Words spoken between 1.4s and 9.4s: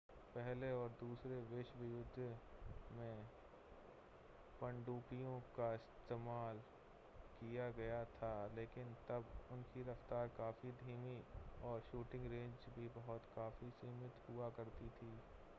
विश्वयुद्ध में पनडुब्बियों का इस्तेमाल किया गया था लेकिन तब